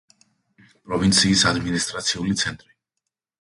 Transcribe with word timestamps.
პროვინციის 0.87 1.43
ადმინისტრაციული 1.51 2.35
ცენტრი. 2.45 2.75